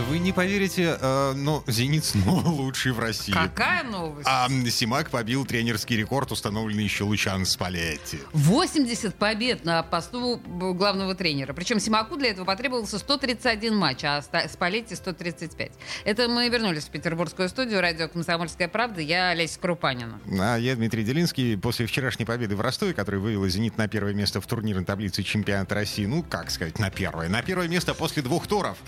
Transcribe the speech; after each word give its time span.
Вы 0.00 0.18
не 0.18 0.32
поверите, 0.32 0.96
э, 1.00 1.32
но 1.34 1.64
«Зенит» 1.66 2.04
снова 2.04 2.48
лучший 2.48 2.92
в 2.92 2.98
России. 2.98 3.32
Какая 3.32 3.82
новость? 3.82 4.28
А 4.28 4.48
Симак 4.70 5.10
побил 5.10 5.44
тренерский 5.44 5.96
рекорд, 5.96 6.30
установленный 6.30 6.84
еще 6.84 7.04
Лучан 7.04 7.44
Спалетти. 7.44 8.20
80 8.32 9.14
побед 9.14 9.64
на 9.64 9.82
посту 9.82 10.40
главного 10.46 11.14
тренера. 11.14 11.52
Причем 11.52 11.80
Симаку 11.80 12.16
для 12.16 12.30
этого 12.30 12.44
потребовался 12.44 12.98
131 12.98 13.76
матч, 13.76 14.04
а 14.04 14.22
Спалетти 14.22 14.94
135. 14.94 15.72
Это 16.04 16.28
мы 16.28 16.48
вернулись 16.48 16.84
в 16.84 16.90
петербургскую 16.90 17.48
студию 17.48 17.80
радио 17.80 18.08
«Комсомольская 18.08 18.68
правда». 18.68 19.00
Я 19.00 19.30
Олеся 19.30 19.58
Крупанина. 19.58 20.20
А 20.38 20.56
я 20.56 20.76
Дмитрий 20.76 21.04
Делинский. 21.04 21.58
После 21.58 21.86
вчерашней 21.86 22.24
победы 22.24 22.56
в 22.56 22.60
Ростове, 22.60 22.94
которая 22.94 23.20
вывела 23.20 23.48
«Зенит» 23.48 23.76
на 23.78 23.88
первое 23.88 24.14
место 24.14 24.40
в 24.40 24.46
турнирной 24.46 24.84
таблице 24.84 25.22
чемпионата 25.22 25.74
России, 25.74 26.06
ну, 26.06 26.22
как 26.22 26.50
сказать, 26.50 26.78
на 26.78 26.90
первое. 26.90 27.28
На 27.28 27.42
первое 27.42 27.68
место 27.68 27.94
после 27.94 28.22
двух 28.22 28.46
туров. 28.46 28.78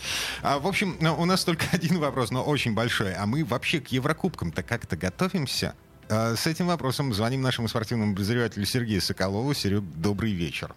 А, 0.42 0.58
в 0.58 0.66
общем, 0.66 0.96
у 1.08 1.24
нас 1.24 1.44
только 1.44 1.66
один 1.72 1.98
вопрос, 1.98 2.30
но 2.30 2.42
очень 2.42 2.74
большой. 2.74 3.14
А 3.14 3.26
мы 3.26 3.44
вообще 3.44 3.80
к 3.80 3.88
Еврокубкам-то 3.88 4.62
как-то 4.62 4.96
готовимся? 4.96 5.74
А, 6.08 6.36
с 6.36 6.46
этим 6.46 6.66
вопросом 6.66 7.12
звоним 7.14 7.40
нашему 7.40 7.68
спортивному 7.68 8.12
обозревателю 8.12 8.66
Сергею 8.66 9.00
Соколову. 9.00 9.54
Серег, 9.54 9.82
добрый 9.82 10.32
вечер. 10.32 10.74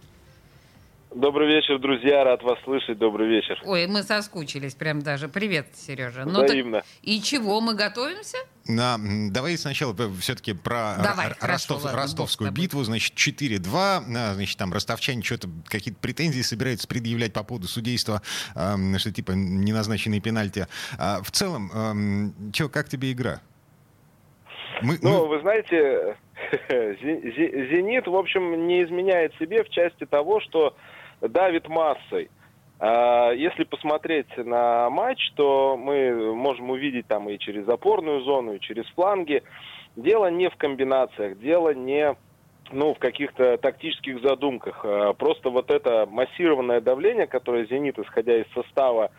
Добрый 1.14 1.46
вечер, 1.46 1.78
друзья, 1.78 2.24
рад 2.24 2.42
вас 2.42 2.58
слышать, 2.64 2.98
добрый 2.98 3.28
вечер. 3.28 3.60
Ой, 3.64 3.86
мы 3.86 4.02
соскучились 4.02 4.74
прям 4.74 5.00
даже. 5.00 5.28
Привет, 5.28 5.68
Сережа. 5.74 6.24
Ну, 6.24 6.44
Взаимно. 6.44 6.78
Так, 6.78 6.86
и 7.02 7.22
чего, 7.22 7.60
мы 7.60 7.76
готовимся? 7.76 8.36
На, 8.66 8.96
давай 9.30 9.56
сначала 9.56 9.94
все-таки 10.20 10.54
про 10.54 10.96
давай, 11.00 11.28
Р- 11.28 11.36
хорошо, 11.38 11.52
Ростов, 11.52 11.84
ладно, 11.84 12.00
ростовскую 12.00 12.50
битву. 12.50 12.82
Значит, 12.82 13.14
4-2. 13.14 14.34
Значит, 14.34 14.58
там 14.58 14.72
ростовчане 14.72 15.22
что-то, 15.22 15.48
какие-то 15.66 16.00
претензии 16.00 16.42
собираются 16.42 16.88
предъявлять 16.88 17.32
по 17.32 17.44
поводу 17.44 17.68
судейства, 17.68 18.20
э, 18.56 18.98
что 18.98 19.12
типа 19.12 19.32
неназначенные 19.32 20.20
пенальти. 20.20 20.66
А 20.98 21.22
в 21.22 21.30
целом, 21.30 21.70
э, 21.72 22.52
чё, 22.52 22.68
как 22.68 22.88
тебе 22.88 23.12
игра? 23.12 23.40
Мы, 24.82 24.98
ну, 25.00 25.20
мы... 25.20 25.28
вы 25.28 25.40
знаете, 25.42 26.16
«Зенит», 26.68 28.08
в 28.08 28.16
общем, 28.16 28.66
не 28.66 28.82
изменяет 28.82 29.32
себе 29.38 29.62
в 29.62 29.68
части 29.68 30.06
того, 30.06 30.40
что 30.40 30.76
давит 31.28 31.68
массой. 31.68 32.30
А, 32.80 33.30
если 33.32 33.64
посмотреть 33.64 34.36
на 34.36 34.90
матч, 34.90 35.32
то 35.36 35.76
мы 35.76 36.34
можем 36.34 36.70
увидеть 36.70 37.06
там 37.06 37.28
и 37.28 37.38
через 37.38 37.68
опорную 37.68 38.22
зону, 38.22 38.54
и 38.54 38.60
через 38.60 38.86
фланги. 38.94 39.42
Дело 39.96 40.30
не 40.30 40.50
в 40.50 40.56
комбинациях, 40.56 41.38
дело 41.38 41.72
не 41.72 42.16
ну, 42.72 42.94
в 42.94 42.98
каких-то 42.98 43.56
тактических 43.58 44.20
задумках. 44.20 44.84
А, 44.84 45.12
просто 45.14 45.50
вот 45.50 45.70
это 45.70 46.06
массированное 46.10 46.80
давление, 46.80 47.26
которое 47.26 47.66
«Зенит», 47.66 47.98
исходя 47.98 48.36
из 48.36 48.46
состава 48.52 49.10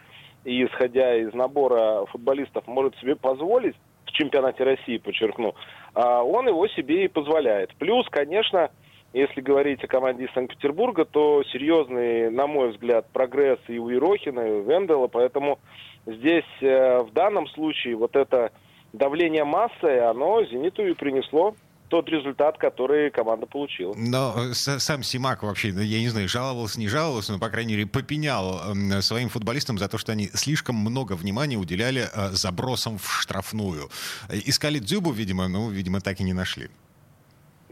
и 0.43 0.63
исходя 0.65 1.15
из 1.15 1.33
набора 1.33 2.05
футболистов, 2.07 2.67
может 2.67 2.95
себе 2.97 3.15
позволить, 3.15 3.75
в 4.05 4.11
чемпионате 4.11 4.63
России, 4.63 4.97
подчеркну, 4.97 5.55
а, 5.93 6.23
он 6.23 6.47
его 6.47 6.67
себе 6.67 7.05
и 7.05 7.07
позволяет. 7.07 7.73
Плюс, 7.75 8.07
конечно, 8.09 8.69
если 9.15 9.39
говорить 9.39 9.81
о 9.83 9.87
команде 9.87 10.25
из 10.25 10.33
Санкт-Петербурга, 10.33 11.05
то 11.05 11.41
серьезный, 11.51 12.29
на 12.29 12.47
мой 12.47 12.71
взгляд, 12.71 13.09
прогресс 13.13 13.59
и 13.69 13.77
у 13.79 13.89
Ирохина, 13.89 14.41
и 14.41 14.51
у 14.51 14.63
Вендела, 14.63 15.07
поэтому 15.07 15.59
здесь 16.05 16.43
э, 16.61 16.99
в 17.01 17.13
данном 17.13 17.47
случае 17.47 17.95
вот 17.95 18.15
это 18.17 18.51
давление 18.91 19.45
массы, 19.45 19.99
оно 19.99 20.43
«Зениту» 20.45 20.85
и 20.85 20.93
принесло 20.93 21.55
тот 21.87 22.09
результат, 22.09 22.57
который 22.57 23.09
команда 23.09 23.45
получила. 23.45 23.93
Но 23.95 24.35
э, 24.37 24.53
сам 24.53 25.01
Симак 25.01 25.43
вообще, 25.43 25.71
ну, 25.71 25.79
я 25.79 25.99
не 25.99 26.09
знаю, 26.09 26.27
жаловался, 26.27 26.77
не 26.77 26.89
жаловался, 26.89 27.31
но, 27.31 27.39
по 27.39 27.49
крайней 27.49 27.75
мере, 27.75 27.87
попенял 27.87 28.59
э, 28.75 29.01
своим 29.01 29.29
футболистам 29.29 29.77
за 29.77 29.87
то, 29.87 29.97
что 29.97 30.11
они 30.11 30.27
слишком 30.33 30.75
много 30.75 31.13
внимания 31.13 31.55
уделяли 31.55 32.09
э, 32.13 32.29
забросам 32.31 32.97
в 32.97 33.09
штрафную. 33.09 33.89
Искали 34.29 34.79
Дзюбу, 34.79 35.11
видимо, 35.11 35.47
но, 35.47 35.69
видимо, 35.69 36.01
так 36.01 36.19
и 36.19 36.23
не 36.23 36.33
нашли. 36.33 36.69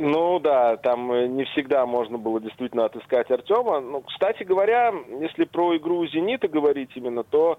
Ну 0.05 0.37
да, 0.39 0.75
там 0.75 1.13
э, 1.13 1.27
не 1.27 1.45
всегда 1.45 1.85
можно 1.85 2.17
было 2.17 2.41
действительно 2.41 2.83
отыскать 2.83 3.31
Артема. 3.31 3.79
Ну, 3.79 4.01
кстати 4.01 4.43
говоря, 4.43 4.93
если 5.21 5.45
про 5.45 5.77
игру 5.77 6.05
«Зенита» 6.07 6.49
говорить 6.49 6.89
именно, 6.95 7.23
то 7.23 7.57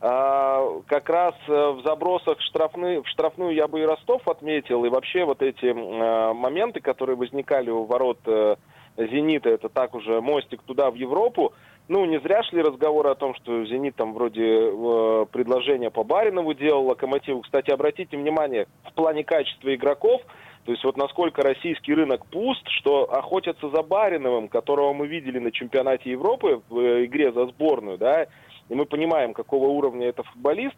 э, 0.00 0.80
как 0.86 1.10
раз 1.10 1.34
э, 1.46 1.52
в 1.52 1.82
забросах 1.84 2.40
штрафны, 2.40 3.02
в 3.02 3.08
штрафную 3.08 3.54
я 3.54 3.68
бы 3.68 3.80
и 3.80 3.84
Ростов 3.84 4.26
отметил, 4.26 4.86
и 4.86 4.88
вообще 4.88 5.26
вот 5.26 5.42
эти 5.42 5.66
э, 5.66 6.32
моменты, 6.32 6.80
которые 6.80 7.16
возникали 7.16 7.68
у 7.68 7.84
ворот 7.84 8.20
э, 8.24 8.56
«Зенита», 8.96 9.50
это 9.50 9.68
так 9.68 9.94
уже 9.94 10.22
мостик 10.22 10.62
туда, 10.62 10.90
в 10.90 10.94
Европу, 10.94 11.52
ну, 11.88 12.06
не 12.06 12.18
зря 12.20 12.42
шли 12.44 12.62
разговоры 12.62 13.10
о 13.10 13.14
том, 13.14 13.34
что 13.34 13.62
«Зенит» 13.66 13.94
там 13.94 14.14
вроде 14.14 14.42
э, 14.42 15.26
предложение 15.30 15.90
по 15.90 16.02
Баринову 16.02 16.54
делал, 16.54 16.86
«Локомотиву». 16.86 17.42
Кстати, 17.42 17.70
обратите 17.70 18.16
внимание, 18.16 18.68
в 18.88 18.94
плане 18.94 19.22
качества 19.22 19.74
игроков– 19.74 20.22
то 20.64 20.72
есть 20.72 20.82
вот 20.82 20.96
насколько 20.96 21.42
российский 21.42 21.94
рынок 21.94 22.24
пуст, 22.26 22.66
что 22.68 23.12
охотятся 23.12 23.68
за 23.68 23.82
Бариновым, 23.82 24.48
которого 24.48 24.94
мы 24.94 25.06
видели 25.06 25.38
на 25.38 25.52
чемпионате 25.52 26.10
Европы 26.10 26.62
в 26.68 26.78
э, 26.78 27.04
игре 27.04 27.32
за 27.32 27.46
сборную, 27.46 27.98
да, 27.98 28.24
и 28.68 28.74
мы 28.74 28.86
понимаем, 28.86 29.34
какого 29.34 29.66
уровня 29.66 30.08
это 30.08 30.22
футболист, 30.22 30.76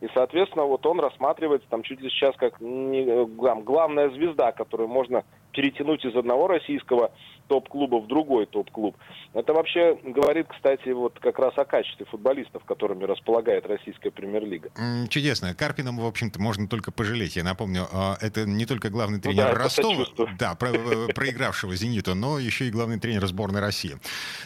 и, 0.00 0.06
соответственно, 0.14 0.64
вот 0.64 0.84
он 0.86 0.98
рассматривается 1.00 1.68
там 1.68 1.82
чуть 1.82 2.00
ли 2.00 2.10
сейчас 2.10 2.34
как 2.36 2.60
не, 2.60 3.04
э, 3.04 3.26
там, 3.40 3.62
главная 3.62 4.10
звезда, 4.10 4.50
которую 4.50 4.88
можно 4.88 5.24
перетянуть 5.52 6.04
из 6.04 6.16
одного 6.16 6.48
российского 6.48 7.12
топ-клуба 7.48 7.96
в 7.96 8.06
другой 8.06 8.46
топ-клуб. 8.46 8.96
Это 9.34 9.52
вообще 9.52 9.98
говорит, 10.04 10.46
кстати, 10.48 10.90
вот 10.90 11.18
как 11.20 11.38
раз 11.38 11.52
о 11.56 11.64
качестве 11.64 12.06
футболистов, 12.06 12.64
которыми 12.64 13.04
располагает 13.04 13.66
российская 13.66 14.10
премьер-лига. 14.10 14.70
Чудесно. 15.08 15.54
Карпином, 15.54 15.98
в 15.98 16.06
общем-то, 16.06 16.40
можно 16.40 16.68
только 16.68 16.92
пожалеть. 16.92 17.36
Я 17.36 17.44
напомню, 17.44 17.86
а, 17.92 18.16
это 18.20 18.46
не 18.46 18.66
только 18.66 18.90
главный 18.90 19.20
тренер 19.20 19.48
ну, 19.48 19.52
да, 19.52 19.58
Ростова, 19.58 20.06
да, 20.38 20.54
про, 20.54 20.68
э, 20.70 21.08
проигравшего 21.14 21.74
«Зениту», 21.74 22.14
но 22.14 22.38
еще 22.38 22.68
и 22.68 22.70
главный 22.70 22.98
тренер 22.98 23.26
сборной 23.26 23.60
России. 23.60 23.96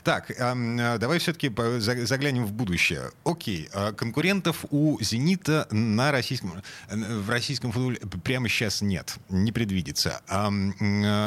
Так, 0.04 0.32
давай 0.38 1.18
все-таки 1.18 1.50
заглянем 1.78 2.44
в 2.44 2.52
будущее. 2.52 3.10
Окей, 3.24 3.68
а 3.74 3.92
конкурентов 3.92 4.64
у 4.70 4.98
«Зенита» 5.00 5.66
на 5.70 6.12
российском, 6.12 6.62
в 6.90 7.30
российском 7.30 7.72
футболе 7.72 7.98
прямо 8.24 8.48
сейчас 8.48 8.82
нет, 8.82 9.16
не 9.28 9.52
предвидится. 9.52 10.22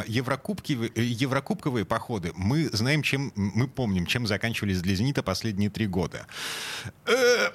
Еврокубки, 0.07 0.91
э, 0.95 1.01
Еврокубковые 1.65 1.85
походы, 1.85 2.31
мы 2.35 2.65
знаем, 2.65 3.01
чем, 3.01 3.31
мы 3.35 3.67
помним, 3.67 4.05
чем 4.05 4.27
заканчивались 4.27 4.81
для 4.81 4.93
«Зенита» 4.93 5.23
последние 5.23 5.71
три 5.71 5.87
года. 5.87 6.27
Э, 7.07 7.49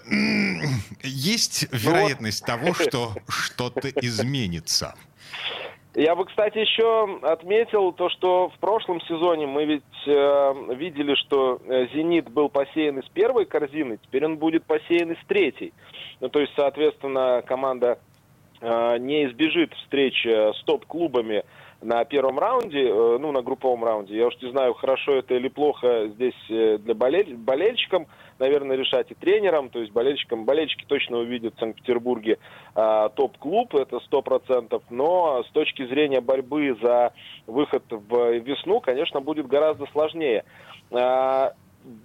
есть 1.04 1.68
ну 1.70 1.78
вероятность 1.78 2.44
того, 2.44 2.74
что 2.74 3.12
что-то 3.28 3.88
изменится? 4.02 4.96
Я 5.94 6.16
бы, 6.16 6.24
кстати, 6.24 6.58
еще 6.58 7.20
отметил 7.22 7.92
то, 7.92 8.10
что 8.10 8.48
в 8.48 8.58
прошлом 8.58 9.00
сезоне 9.02 9.46
мы 9.46 9.64
ведь 9.64 9.82
э, 10.06 10.74
видели, 10.74 11.14
что 11.14 11.60
«Зенит» 11.94 12.28
был 12.30 12.48
посеян 12.48 12.98
из 12.98 13.08
первой 13.10 13.44
корзины, 13.44 13.98
теперь 14.02 14.24
он 14.24 14.38
будет 14.38 14.64
посеян 14.64 15.12
из 15.12 15.24
третьей. 15.28 15.72
Ну, 16.20 16.28
то 16.28 16.40
есть, 16.40 16.52
соответственно, 16.56 17.42
команда 17.46 18.00
э, 18.60 18.98
не 18.98 19.26
избежит 19.26 19.72
встречи 19.74 20.28
с 20.28 20.64
топ-клубами 20.64 21.44
на 21.82 22.04
первом 22.04 22.38
раунде, 22.38 22.88
э, 22.88 23.18
ну, 23.18 23.32
на 23.32 23.42
групповом 23.42 23.84
раунде. 23.84 24.16
Я 24.16 24.26
уж 24.26 24.36
не 24.42 24.50
знаю, 24.50 24.74
хорошо 24.74 25.16
это 25.16 25.34
или 25.34 25.48
плохо 25.48 26.08
здесь 26.08 26.34
э, 26.50 26.78
для 26.78 26.94
болель... 26.94 27.34
болельщикам, 27.36 28.06
наверное, 28.38 28.76
решать 28.76 29.10
и 29.10 29.14
тренерам. 29.14 29.70
То 29.70 29.80
есть 29.80 29.92
болельщикам, 29.92 30.44
болельщики 30.44 30.84
точно 30.86 31.18
увидят 31.18 31.54
в 31.56 31.60
Санкт-Петербурге 31.60 32.38
а, 32.74 33.08
топ-клуб, 33.10 33.74
это 33.74 34.00
сто 34.00 34.22
процентов. 34.22 34.82
Но 34.90 35.42
с 35.44 35.50
точки 35.52 35.86
зрения 35.86 36.20
борьбы 36.20 36.76
за 36.82 37.12
выход 37.46 37.84
в 37.88 38.38
весну, 38.38 38.80
конечно, 38.80 39.20
будет 39.20 39.46
гораздо 39.46 39.86
сложнее. 39.86 40.44
А, 40.90 41.52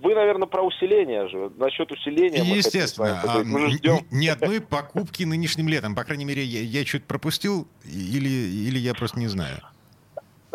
вы, 0.01 0.15
наверное, 0.15 0.47
про 0.47 0.63
усиление 0.63 1.27
же. 1.27 1.51
Насчет 1.57 1.91
усиления. 1.91 2.41
Естественно. 2.43 3.21
Мы, 3.23 3.29
хотим, 3.29 3.51
мы 3.51 3.69
ждем. 3.69 3.97
Ни 4.11 4.27
одной 4.27 4.61
покупки 4.61 5.23
нынешним 5.23 5.67
летом. 5.67 5.95
По 5.95 6.03
крайней 6.03 6.25
мере, 6.25 6.43
я, 6.43 6.61
я 6.61 6.85
что-то 6.85 7.05
пропустил 7.05 7.67
или, 7.83 8.29
или 8.29 8.79
я 8.79 8.93
просто 8.93 9.19
не 9.19 9.27
знаю. 9.27 9.57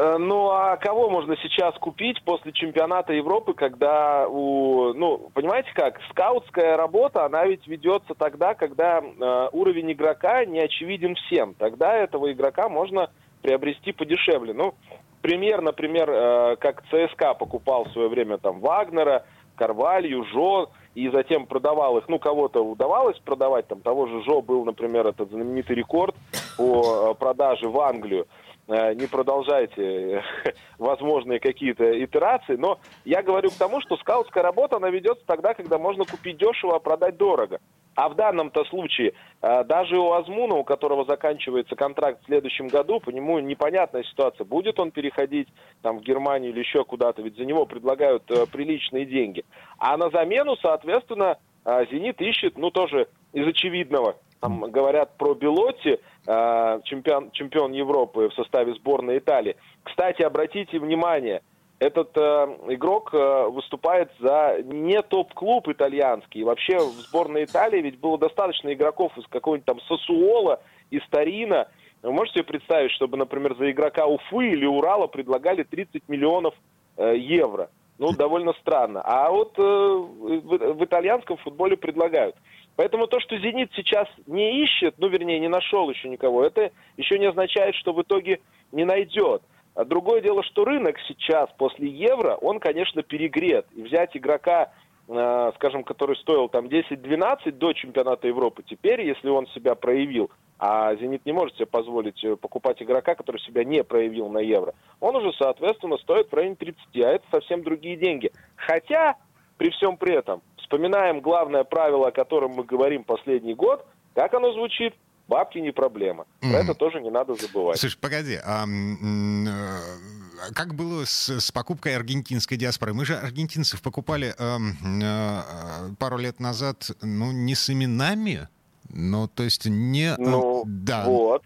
Э, 0.00 0.16
ну, 0.18 0.48
а 0.50 0.78
кого 0.78 1.10
можно 1.10 1.36
сейчас 1.36 1.74
купить 1.74 2.22
после 2.24 2.52
чемпионата 2.52 3.12
Европы, 3.12 3.52
когда 3.52 4.26
у... 4.26 4.94
Ну, 4.94 5.30
понимаете 5.34 5.70
как? 5.74 6.00
Скаутская 6.10 6.78
работа, 6.78 7.26
она 7.26 7.44
ведь 7.44 7.66
ведется 7.66 8.14
тогда, 8.14 8.54
когда 8.54 9.00
э, 9.00 9.48
уровень 9.52 9.92
игрока 9.92 10.46
не 10.46 10.60
очевиден 10.60 11.14
всем. 11.16 11.52
Тогда 11.54 11.94
этого 11.94 12.32
игрока 12.32 12.70
можно 12.70 13.10
приобрести 13.42 13.92
подешевле. 13.92 14.54
Ну, 14.54 14.74
пример, 15.22 15.62
например, 15.62 16.10
э, 16.10 16.56
как 16.56 16.82
ЦСКА 16.88 17.34
покупал 17.34 17.84
в 17.84 17.92
свое 17.92 18.08
время 18.08 18.38
там 18.38 18.60
Вагнера, 18.60 19.24
Карвалью, 19.56 20.24
Жо, 20.32 20.70
и 20.94 21.08
затем 21.10 21.46
продавал 21.46 21.98
их, 21.98 22.08
ну, 22.08 22.18
кого-то 22.18 22.64
удавалось 22.64 23.18
продавать, 23.18 23.68
там, 23.68 23.80
того 23.80 24.06
же 24.06 24.22
Жо 24.22 24.40
был, 24.42 24.64
например, 24.64 25.06
этот 25.06 25.30
знаменитый 25.30 25.76
рекорд 25.76 26.14
по 26.56 27.14
продаже 27.14 27.68
в 27.68 27.78
Англию, 27.78 28.26
не 28.66 29.06
продолжайте 29.06 30.22
возможные 30.78 31.40
какие-то 31.40 32.04
итерации, 32.04 32.56
но 32.56 32.78
я 33.04 33.22
говорю 33.22 33.50
к 33.50 33.54
тому, 33.54 33.80
что 33.80 33.96
скаутская 33.96 34.42
работа, 34.42 34.76
она 34.76 34.90
ведется 34.90 35.24
тогда, 35.26 35.54
когда 35.54 35.78
можно 35.78 36.04
купить 36.04 36.38
дешево, 36.38 36.76
а 36.76 36.78
продать 36.78 37.16
дорого. 37.16 37.60
А 37.94 38.08
в 38.08 38.14
данном-то 38.14 38.64
случае 38.64 39.12
э, 39.42 39.64
даже 39.64 39.98
у 39.98 40.12
Азмуна, 40.12 40.54
у 40.54 40.64
которого 40.64 41.04
заканчивается 41.04 41.74
контракт 41.76 42.22
в 42.22 42.26
следующем 42.26 42.68
году, 42.68 43.00
по 43.00 43.10
нему 43.10 43.38
непонятная 43.40 44.04
ситуация. 44.04 44.44
Будет 44.44 44.78
он 44.78 44.90
переходить 44.90 45.48
там, 45.82 45.98
в 45.98 46.02
Германию 46.02 46.52
или 46.52 46.60
еще 46.60 46.84
куда-то, 46.84 47.22
ведь 47.22 47.36
за 47.36 47.44
него 47.44 47.66
предлагают 47.66 48.30
э, 48.30 48.46
приличные 48.46 49.06
деньги. 49.06 49.44
А 49.78 49.96
на 49.96 50.10
замену, 50.10 50.56
соответственно, 50.56 51.38
э, 51.64 51.86
«Зенит» 51.90 52.20
ищет, 52.20 52.56
ну, 52.56 52.70
тоже 52.70 53.08
из 53.32 53.46
очевидного. 53.46 54.16
Там 54.40 54.60
говорят 54.70 55.18
про 55.18 55.34
Белотти, 55.34 56.00
чемпион, 56.24 57.30
чемпион 57.32 57.72
Европы 57.72 58.30
в 58.30 58.32
составе 58.32 58.72
сборной 58.72 59.18
Италии. 59.18 59.54
Кстати, 59.82 60.22
обратите 60.22 60.78
внимание, 60.78 61.42
этот 61.80 62.14
э, 62.14 62.20
игрок 62.68 63.12
э, 63.14 63.48
выступает 63.48 64.12
за 64.20 64.58
не 64.62 65.00
топ-клуб 65.00 65.66
итальянский. 65.66 66.44
Вообще 66.44 66.78
в 66.78 66.92
сборной 67.08 67.44
Италии 67.44 67.80
ведь 67.80 67.98
было 67.98 68.18
достаточно 68.18 68.72
игроков 68.72 69.16
из 69.16 69.26
какого-нибудь 69.26 69.64
там 69.64 69.80
Сосуола, 69.88 70.62
из 70.90 71.00
Тарина. 71.08 71.68
Вы 72.02 72.12
можете 72.12 72.40
себе 72.40 72.44
представить, 72.44 72.92
чтобы, 72.92 73.16
например, 73.16 73.56
за 73.56 73.70
игрока 73.70 74.06
Уфы 74.06 74.50
или 74.50 74.66
Урала 74.66 75.06
предлагали 75.06 75.62
30 75.62 76.06
миллионов 76.08 76.54
э, 76.98 77.16
евро? 77.16 77.70
Ну, 77.98 78.12
довольно 78.12 78.52
странно. 78.60 79.00
А 79.02 79.30
вот 79.30 79.58
э, 79.58 79.62
в, 79.62 80.74
в 80.74 80.84
итальянском 80.84 81.38
футболе 81.38 81.78
предлагают. 81.78 82.36
Поэтому 82.76 83.06
то, 83.06 83.20
что 83.20 83.38
«Зенит» 83.38 83.70
сейчас 83.74 84.06
не 84.26 84.62
ищет, 84.62 84.96
ну, 84.98 85.08
вернее, 85.08 85.40
не 85.40 85.48
нашел 85.48 85.88
еще 85.88 86.10
никого, 86.10 86.44
это 86.44 86.72
еще 86.98 87.18
не 87.18 87.26
означает, 87.26 87.74
что 87.74 87.94
в 87.94 88.02
итоге 88.02 88.40
не 88.70 88.84
найдет. 88.84 89.42
А 89.74 89.84
другое 89.84 90.20
дело, 90.20 90.42
что 90.42 90.64
рынок 90.64 90.96
сейчас 91.06 91.48
после 91.56 91.88
евро, 91.88 92.34
он, 92.34 92.58
конечно, 92.58 93.02
перегрет. 93.02 93.66
И 93.74 93.82
взять 93.82 94.16
игрока, 94.16 94.72
э, 95.08 95.52
скажем, 95.54 95.84
который 95.84 96.16
стоил 96.16 96.48
там 96.48 96.66
10-12 96.66 97.52
до 97.52 97.72
чемпионата 97.72 98.26
Европы, 98.26 98.62
теперь, 98.66 99.02
если 99.02 99.28
он 99.28 99.46
себя 99.48 99.74
проявил, 99.74 100.30
а 100.58 100.94
«Зенит» 100.96 101.24
не 101.24 101.32
может 101.32 101.54
себе 101.56 101.66
позволить 101.66 102.22
э, 102.24 102.36
покупать 102.36 102.82
игрока, 102.82 103.14
который 103.14 103.40
себя 103.40 103.64
не 103.64 103.84
проявил 103.84 104.28
на 104.28 104.38
евро, 104.38 104.74
он 104.98 105.16
уже, 105.16 105.32
соответственно, 105.38 105.96
стоит 105.98 106.30
в 106.30 106.34
районе 106.34 106.56
30, 106.56 106.78
а 106.96 107.08
это 107.08 107.24
совсем 107.30 107.62
другие 107.62 107.96
деньги. 107.96 108.32
Хотя, 108.56 109.16
при 109.56 109.70
всем 109.70 109.96
при 109.96 110.14
этом, 110.14 110.42
вспоминаем 110.58 111.20
главное 111.20 111.64
правило, 111.64 112.08
о 112.08 112.12
котором 112.12 112.52
мы 112.52 112.64
говорим 112.64 113.04
последний 113.04 113.54
год, 113.54 113.86
как 114.14 114.34
оно 114.34 114.52
звучит– 114.52 114.94
Бабки 115.30 115.58
не 115.58 115.70
проблема. 115.70 116.26
Про 116.40 116.48
mm. 116.48 116.56
это 116.56 116.74
тоже 116.74 117.00
не 117.00 117.10
надо 117.10 117.36
забывать. 117.36 117.78
Слушай, 117.78 117.98
погоди, 118.00 118.36
а 118.44 118.64
э, 118.66 120.52
как 120.54 120.74
было 120.74 121.04
с, 121.04 121.28
с 121.38 121.52
покупкой 121.52 121.94
аргентинской 121.94 122.56
диаспоры? 122.56 122.94
Мы 122.94 123.04
же 123.04 123.14
аргентинцев 123.14 123.80
покупали 123.80 124.34
э, 124.36 124.58
э, 125.02 125.94
пару 126.00 126.18
лет 126.18 126.40
назад, 126.40 126.90
ну, 127.00 127.30
не 127.30 127.54
с 127.54 127.70
именами, 127.70 128.48
но 128.92 129.28
то 129.28 129.44
есть 129.44 129.66
не... 129.66 130.16
Ну, 130.18 130.64
да. 130.66 131.04
вот. 131.04 131.44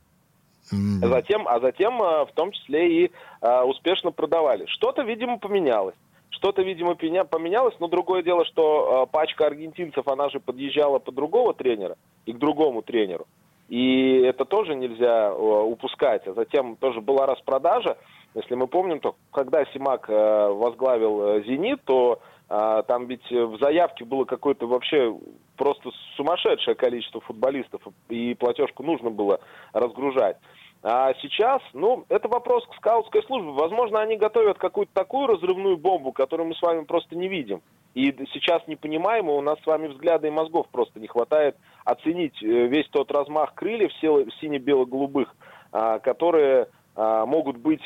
Mm. 0.73 1.07
Затем, 1.07 1.47
а 1.47 1.61
затем 1.61 2.03
э, 2.03 2.25
в 2.25 2.33
том 2.35 2.53
числе 2.53 3.05
и 3.05 3.13
э, 3.43 3.63
успешно 3.65 4.13
продавали. 4.13 4.65
Что-то, 4.65 5.03
видимо, 5.03 5.39
поменялось. 5.39 5.95
Что-то, 6.31 6.63
видимо, 6.63 6.95
поменялось, 6.95 7.75
но 7.81 7.89
другое 7.89 8.23
дело, 8.23 8.47
что 8.47 9.05
э, 9.05 9.13
пачка 9.13 9.45
аргентинцев, 9.45 10.09
она 10.09 10.31
же 10.31 10.41
подъезжала 10.41 11.01
под 11.01 11.15
другого 11.15 11.53
тренера 11.53 11.97
и 12.25 12.33
к 12.33 12.39
другому 12.39 12.81
тренеру. 12.81 13.27
И 13.69 14.21
это 14.21 14.45
тоже 14.45 14.75
нельзя 14.75 15.29
э, 15.29 15.33
упускать. 15.33 16.27
А 16.27 16.35
затем 16.35 16.77
тоже 16.77 17.01
была 17.01 17.27
распродажа. 17.27 17.97
Если 18.35 18.55
мы 18.55 18.67
помним, 18.67 19.01
то 19.01 19.17
когда 19.33 19.65
Симак 19.67 20.09
э, 20.09 20.49
возглавил 20.49 21.23
э, 21.23 21.43
«Зенит», 21.45 21.83
то 21.85 22.21
там 22.47 23.07
ведь 23.07 23.29
в 23.31 23.57
заявке 23.59 24.05
было 24.05 24.27
какое-то 24.27 24.67
вообще 24.67 25.17
просто 25.57 25.91
сумасшедшее 26.15 26.75
количество 26.75 27.23
футболистов, 27.23 27.81
и 28.11 28.35
платежку 28.35 28.83
нужно 28.83 29.09
было 29.09 29.41
разгружать. 29.73 30.37
А 30.83 31.15
сейчас, 31.23 31.63
ну, 31.73 32.05
это 32.11 32.29
вопрос 32.29 32.67
к 32.67 32.75
скаутской 32.75 33.23
службе. 33.23 33.51
Возможно, 33.53 34.03
они 34.03 34.19
готовят 34.19 34.59
какую-то 34.59 34.93
такую 34.93 35.27
разрывную 35.27 35.79
бомбу, 35.79 36.13
которую 36.13 36.49
мы 36.49 36.55
с 36.55 36.61
вами 36.61 36.85
просто 36.85 37.17
не 37.17 37.29
видим. 37.29 37.63
И 37.95 38.13
сейчас 38.33 38.67
не 38.67 38.75
понимаем, 38.75 39.29
и 39.29 39.33
у 39.33 39.41
нас 39.41 39.59
с 39.61 39.67
вами 39.67 39.87
взгляда 39.87 40.27
и 40.27 40.31
мозгов 40.31 40.67
просто 40.71 40.99
не 40.99 41.07
хватает 41.07 41.57
оценить 41.85 42.43
э, 42.43 42.47
весь 42.67 42.89
тот 42.89 43.11
размах 43.13 43.55
крыльев 43.55 43.93
сине-бело-голубых, 44.41 45.35
а, 45.71 45.99
которые 45.99 46.69
а, 46.97 47.27
могут 47.27 47.57
быть, 47.57 47.83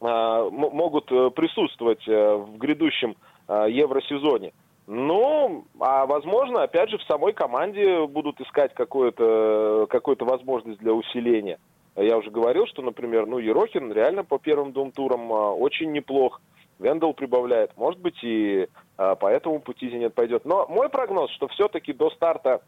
а, 0.00 0.48
могут 0.48 1.12
э, 1.12 1.30
присутствовать 1.30 2.06
э, 2.08 2.34
в 2.34 2.56
грядущем 2.56 3.16
евросезоне. 3.48 4.52
Ну, 4.88 5.66
а 5.78 6.04
возможно, 6.06 6.64
опять 6.64 6.90
же, 6.90 6.98
в 6.98 7.04
самой 7.04 7.32
команде 7.32 8.04
будут 8.06 8.40
искать 8.40 8.74
какую-то 8.74 9.86
какую 9.88 10.16
возможность 10.18 10.80
для 10.80 10.92
усиления. 10.92 11.58
Я 11.94 12.16
уже 12.18 12.32
говорил, 12.32 12.66
что, 12.66 12.82
например, 12.82 13.26
ну, 13.26 13.38
Ерохин 13.38 13.92
реально 13.92 14.24
по 14.24 14.40
первым 14.40 14.72
двум 14.72 14.90
турам 14.90 15.30
очень 15.30 15.92
неплох. 15.92 16.40
Вендел 16.78 17.14
прибавляет. 17.14 17.76
Может 17.76 18.00
быть, 18.00 18.18
и 18.22 18.68
по 18.96 19.26
этому 19.26 19.60
пути 19.60 19.90
Зенит 19.90 20.14
пойдет. 20.14 20.44
Но 20.44 20.66
мой 20.68 20.88
прогноз, 20.88 21.30
что 21.32 21.48
все-таки 21.48 21.92
до 21.92 22.10
старта 22.10 22.60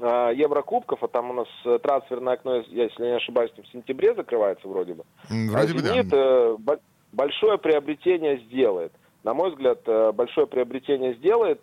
а, 0.00 0.30
Еврокубков, 0.30 1.02
а 1.02 1.08
там 1.08 1.30
у 1.30 1.32
нас 1.34 1.48
э, 1.64 1.78
трансферное 1.82 2.34
окно, 2.34 2.56
если 2.56 3.04
я 3.04 3.10
не 3.10 3.16
ошибаюсь, 3.16 3.52
в 3.52 3.72
сентябре 3.72 4.14
закрывается 4.14 4.66
вроде 4.66 4.94
бы. 4.94 5.04
Вроде 5.28 5.72
а 5.72 5.74
бы, 5.74 5.80
Зенит 5.80 6.08
да. 6.08 6.16
Э, 6.16 6.56
большое 7.12 7.58
приобретение 7.58 8.38
сделает. 8.38 8.92
На 9.22 9.34
мой 9.34 9.50
взгляд, 9.50 9.80
э, 9.86 10.12
большое 10.12 10.46
приобретение 10.46 11.14
сделает, 11.14 11.60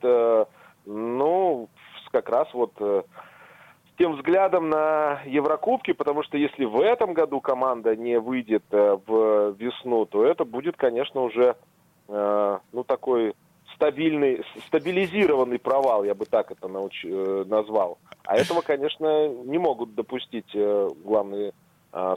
ну, 0.86 1.70
как 2.12 2.30
раз 2.30 2.48
вот 2.54 2.74
с 2.80 3.98
тем 3.98 4.16
взглядом 4.16 4.70
на 4.70 5.22
Еврокубки, 5.26 5.92
потому 5.94 6.24
что 6.24 6.38
если 6.38 6.66
в 6.66 6.80
этом 6.80 7.14
году 7.14 7.42
команда 7.42 7.96
не 7.96 8.20
выйдет 8.20 8.64
в 8.72 9.56
весну, 9.60 10.06
то 10.06 10.24
это 10.24 10.46
будет, 10.46 10.78
конечно, 10.78 11.22
уже, 11.22 11.56
ну, 12.12 12.84
такой 12.86 13.34
стабильный, 13.80 14.44
стабилизированный 14.68 15.58
провал, 15.58 16.04
я 16.04 16.14
бы 16.14 16.26
так 16.26 16.52
это 16.52 16.68
науч, 16.68 17.06
э, 17.06 17.46
назвал. 17.48 17.98
А 18.26 18.36
этого, 18.36 18.62
конечно, 18.62 19.30
не 19.30 19.58
могут 19.58 19.96
допустить 19.96 20.54
э, 20.54 20.90
главные 21.04 21.54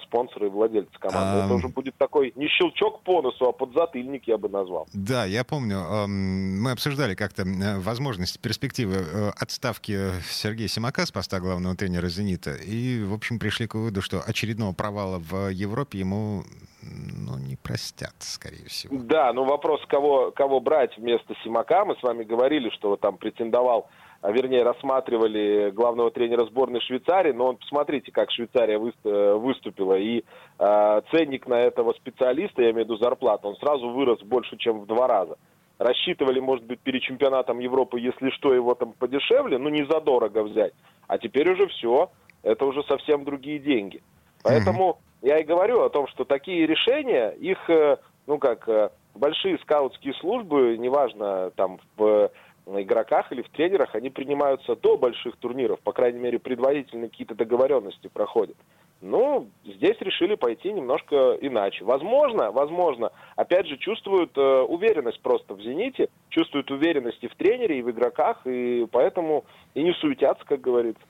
спонсоры 0.02 0.49
и 0.49 0.50
владельцы 0.50 0.93
команды. 0.99 1.40
А... 1.40 1.45
Это 1.47 1.55
уже 1.55 1.69
будет 1.69 1.97
такой 1.97 2.35
не 2.37 2.47
щелчок 2.47 3.00
по 3.05 3.23
носу, 3.23 3.49
а 3.49 3.52
подзатыльник, 3.52 4.28
я 4.28 4.37
бы 4.37 4.50
назвал. 4.50 4.87
Да, 4.93 5.25
я 5.25 5.45
помню, 5.45 6.07
мы 6.07 6.73
обсуждали 6.73 7.14
как-то 7.14 7.45
э, 7.45 7.78
возможности, 7.78 8.37
перспективы 8.37 8.97
э, 8.97 9.31
отставки 9.31 10.11
Сергея 10.28 10.69
Симака 10.69 11.07
с 11.07 11.11
поста 11.11 11.40
главного 11.40 11.75
тренера 11.75 12.09
«Зенита». 12.09 12.55
И, 12.55 13.02
в 13.02 13.14
общем, 13.14 13.38
пришли 13.38 13.66
к 13.66 13.75
выводу, 13.75 14.02
что 14.02 14.21
очередного 14.21 14.75
провала 14.75 15.19
в 15.19 15.49
Европе 15.49 16.00
ему 16.00 16.45
ну, 16.83 17.39
не 17.39 17.57
простят, 17.57 18.15
скорее 18.21 18.67
всего. 18.67 18.97
Да, 19.03 19.33
ну 19.33 19.45
вопрос, 19.45 19.81
кого, 19.87 20.31
кого 20.33 20.61
брать 20.61 20.97
вместо 20.97 21.35
Симака. 21.45 21.85
Мы 21.85 21.97
с 21.97 22.03
вами 22.03 22.25
говорили, 22.25 22.71
что 22.71 22.97
там 22.97 23.17
претендовал 23.17 23.89
а, 24.23 24.31
вернее, 24.31 24.62
рассматривали 24.62 25.73
главного 25.73 26.12
тренера 26.12 26.47
сборной 26.47 26.81
Швейцарии, 26.81 27.33
но 27.33 27.55
посмотрите, 27.55 28.12
как 28.12 28.31
Швейцария 28.31 28.79
э, 28.79 29.35
выступила, 29.35 29.99
и 29.99 30.23
э, 30.61 31.03
ценник 31.11 31.49
на 31.49 31.61
этого 31.61 31.93
специалиста, 31.95 32.62
я 32.62 32.71
имею 32.71 32.87
в 32.87 32.89
виду 32.89 32.97
зарплату, 32.99 33.49
он 33.49 33.57
сразу 33.57 33.91
вырос 33.91 34.21
больше, 34.21 34.57
чем 34.59 34.81
в 34.81 34.87
два 34.87 35.09
раза. 35.09 35.37
Рассчитывали, 35.79 36.39
может 36.39 36.65
быть, 36.65 36.79
перед 36.79 37.03
чемпионатом 37.03 37.59
Европы, 37.59 37.99
если 37.99 38.31
что, 38.31 38.55
его 38.55 38.77
там 38.77 38.93
подешевле, 38.93 39.59
ну 39.59 39.69
не 39.71 39.85
задорого 39.87 40.45
взять. 40.45 40.73
А 41.09 41.19
теперь 41.19 41.51
уже 41.51 41.67
все, 41.67 42.09
это 42.45 42.65
уже 42.65 42.85
совсем 42.85 43.25
другие 43.25 43.59
деньги. 43.59 44.03
Поэтому 44.45 44.91
mm-hmm. 44.91 45.12
Я 45.23 45.38
и 45.38 45.45
говорю 45.45 45.83
о 45.83 45.91
том, 45.91 46.07
что 46.09 46.25
такие 46.25 46.67
решения, 46.67 47.31
их, 47.31 47.59
э, 47.71 47.97
ну 48.26 48.38
как, 48.38 48.69
э, 48.69 48.91
большие 49.14 49.59
скаутские 49.59 50.14
службы, 50.14 50.76
неважно, 50.79 51.50
там, 51.57 51.79
в 51.97 52.31
на 52.67 52.83
игроках 52.83 53.33
или 53.33 53.43
в 53.43 53.49
тренерах, 53.49 53.95
они 53.95 54.11
принимаются 54.11 54.76
до 54.76 54.97
больших 54.97 55.37
турниров, 55.37 55.81
по 55.81 55.93
крайней 55.93 56.21
мере, 56.21 56.38
предварительно 56.38 57.09
какие-то 57.09 57.35
договоренности 57.35 58.09
проходят. 58.09 58.57
Ну, 59.00 59.49
здесь 59.64 59.97
решили 59.99 60.37
пойти 60.37 60.73
немножко 60.73 61.37
иначе. 61.41 61.85
Возможно, 61.85 62.52
возможно, 62.52 63.11
опять 63.35 63.67
же, 63.67 63.76
чувствуют 63.79 64.31
э, 64.38 64.41
уверенность 64.41 65.21
просто 65.23 65.55
в 65.55 65.61
«Зените», 65.61 66.09
чувствуют 66.29 66.71
уверенность 66.71 67.19
и 67.23 67.26
в 67.26 67.35
тренере, 67.35 67.81
и 67.81 67.83
в 67.83 67.91
игроках, 67.91 68.47
и 68.47 68.87
поэтому 68.93 69.45
и 69.75 69.83
не 69.83 69.93
суетятся, 69.95 70.45
как 70.45 70.61
говорится. 70.61 71.02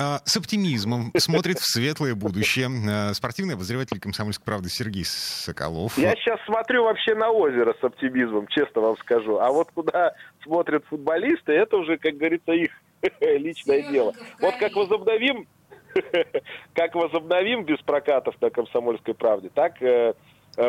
а, 0.00 0.20
с 0.24 0.36
оптимизмом 0.36 1.12
смотрит 1.18 1.58
в 1.58 1.66
светлое 1.66 2.14
будущее 2.14 2.68
а, 2.68 3.12
спортивный 3.12 3.54
обозреватель 3.54 4.00
«Комсомольской 4.00 4.44
правды» 4.44 4.70
Сергей 4.70 5.04
Соколов. 5.04 5.98
Я 5.98 6.14
сейчас 6.16 6.40
смотрю 6.46 6.84
вообще 6.84 7.14
на 7.14 7.30
озеро 7.30 7.74
с 7.78 7.84
оптимизмом, 7.84 8.46
честно 8.46 8.80
вам 8.80 8.96
скажу. 8.96 9.38
А 9.38 9.50
вот 9.52 9.68
куда 9.74 10.14
смотрят 10.42 10.84
футболисты, 10.86 11.52
это 11.52 11.76
уже, 11.76 11.98
как 11.98 12.14
говорится, 12.14 12.52
их 12.52 12.70
личное 13.20 13.82
дело. 13.90 14.14
Вот 14.40 14.56
как 14.56 14.74
возобновим 14.74 15.46
как 16.74 16.94
возобновим 16.94 17.64
без 17.64 17.78
прокатов 17.80 18.34
на 18.40 18.50
«Комсомольской 18.50 19.14
правде», 19.14 19.50
так 19.52 19.82
э, 19.82 19.86
э, 19.86 20.14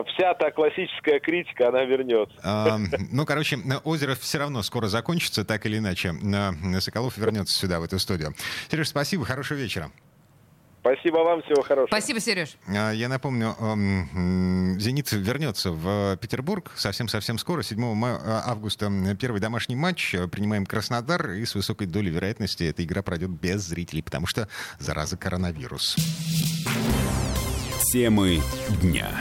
вся 0.07 0.33
та 0.33 0.51
классическая 0.51 1.19
критика, 1.19 1.69
она 1.69 1.83
вернется. 1.83 2.35
А, 2.43 2.77
ну, 3.11 3.25
короче, 3.25 3.57
озеро 3.83 4.15
все 4.15 4.39
равно 4.39 4.61
скоро 4.63 4.87
закончится, 4.87 5.45
так 5.45 5.65
или 5.65 5.77
иначе. 5.77 6.13
Соколов 6.79 7.17
вернется 7.17 7.59
сюда, 7.59 7.79
в 7.79 7.83
эту 7.83 7.99
студию. 7.99 8.33
Сереж, 8.69 8.89
спасибо, 8.89 9.25
хорошего 9.25 9.57
вечера. 9.57 9.91
Спасибо 10.81 11.17
вам, 11.17 11.43
всего 11.43 11.61
хорошего. 11.61 11.87
Спасибо, 11.87 12.19
Сереж. 12.19 12.57
А, 12.67 12.91
я 12.91 13.07
напомню, 13.07 13.55
«Зенит» 14.79 15.11
вернется 15.11 15.71
в 15.71 16.17
Петербург 16.17 16.71
совсем-совсем 16.75 17.37
скоро, 17.37 17.61
7 17.61 18.03
а, 18.03 18.43
августа. 18.47 18.91
Первый 19.19 19.39
домашний 19.39 19.75
матч. 19.75 20.15
Принимаем 20.31 20.65
Краснодар, 20.65 21.31
и 21.33 21.45
с 21.45 21.53
высокой 21.53 21.85
долей 21.85 22.09
вероятности 22.09 22.63
эта 22.63 22.83
игра 22.83 23.03
пройдет 23.03 23.29
без 23.29 23.61
зрителей, 23.61 24.01
потому 24.01 24.25
что 24.25 24.47
зараза 24.79 25.17
коронавирус. 25.17 25.97
Темы 27.91 28.41
дня. 28.81 29.19